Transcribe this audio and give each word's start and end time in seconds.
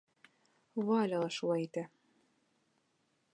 Валя 0.87 1.19
лә 1.25 1.27
шулай 1.35 1.67
итә. 1.67 1.85